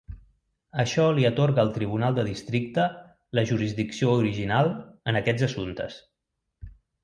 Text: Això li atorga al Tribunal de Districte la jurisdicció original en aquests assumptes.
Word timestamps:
Això 0.83 1.03
li 1.17 1.27
atorga 1.29 1.61
al 1.63 1.69
Tribunal 1.75 2.15
de 2.21 2.25
Districte 2.31 2.87
la 3.41 3.45
jurisdicció 3.53 4.11
original 4.25 4.73
en 5.13 5.23
aquests 5.23 5.49
assumptes. 5.53 6.03